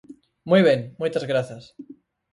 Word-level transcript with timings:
Moi 0.49 0.61
ben, 0.67 0.79
moitas 1.01 1.27
grazas. 1.31 1.63